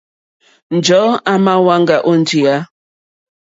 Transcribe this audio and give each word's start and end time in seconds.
Njɔ̀ɔ́ 0.75 1.19
à 1.31 1.33
mà 1.45 1.53
hwáŋgá 1.63 1.97
ó 2.09 2.11
njìyá. 2.21 2.55